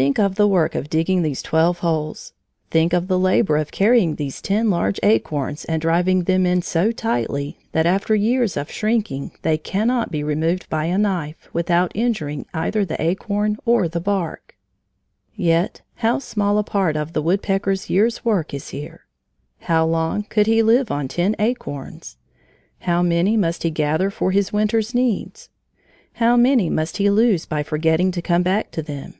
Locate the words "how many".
22.78-23.36, 26.14-26.70